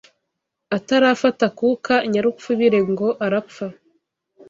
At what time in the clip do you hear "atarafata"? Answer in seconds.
0.77-1.41